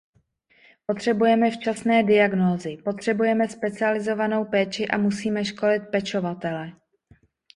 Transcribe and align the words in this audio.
Potřebujeme 0.85 1.51
včasné 1.51 2.03
diagnózy, 2.03 2.77
potřebujeme 2.85 3.47
specializovanou 3.47 4.45
péči 4.45 4.87
a 4.87 4.97
musíme 4.97 5.45
školit 5.45 5.81
pečovatele. 5.91 6.71